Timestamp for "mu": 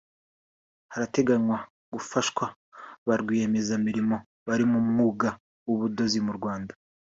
4.71-4.79, 6.27-6.33